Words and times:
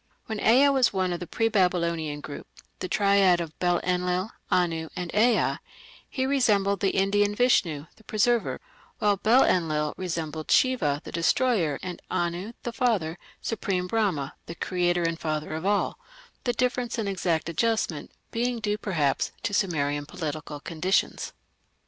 When 0.25 0.39
Ea 0.39 0.69
was 0.69 0.91
one 0.91 1.13
of 1.13 1.19
the 1.19 1.27
pre 1.27 1.47
Babylonian 1.47 2.21
group 2.21 2.47
the 2.79 2.87
triad 2.87 3.39
of 3.39 3.59
Bel 3.59 3.79
Enlil, 3.83 4.31
Anu, 4.49 4.89
and 4.95 5.13
Ea 5.13 5.57
he 6.09 6.25
resembled 6.25 6.79
the 6.79 6.95
Indian 6.97 7.35
Vishnu, 7.35 7.85
the 7.97 8.03
Preserver, 8.05 8.59
while 8.97 9.17
Bel 9.17 9.43
Enlil 9.43 9.93
resembled 9.97 10.49
Shiva, 10.49 11.01
the 11.03 11.11
Destroyer, 11.11 11.77
and 11.83 12.01
Anu, 12.09 12.53
the 12.63 12.73
father, 12.73 13.19
supreme 13.43 13.85
Brahma, 13.85 14.33
the 14.47 14.55
Creator 14.55 15.03
and 15.03 15.19
Father 15.19 15.53
of 15.53 15.67
All, 15.67 15.99
the 16.45 16.53
difference 16.53 16.97
in 16.97 17.07
exact 17.07 17.47
adjustment 17.47 18.09
being 18.31 18.59
due, 18.59 18.79
perhaps, 18.79 19.31
to 19.43 19.53
Sumerian 19.53 20.07
political 20.07 20.59
conditions. 20.59 21.31